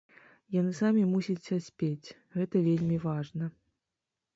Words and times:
Яны 0.55 0.71
самі 0.79 1.03
мусяць 1.11 1.45
саспець, 1.49 2.13
гэта 2.39 2.67
вельмі 2.73 3.03
важна. 3.09 3.57